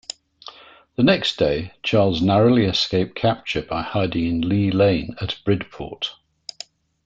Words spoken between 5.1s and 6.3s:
at Bridport.